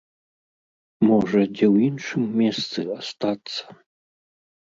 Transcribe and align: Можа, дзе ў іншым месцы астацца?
Можа, 1.07 1.27
дзе 1.55 1.67
ў 1.73 1.91
іншым 1.91 2.23
месцы 2.41 2.79
астацца? 2.99 3.63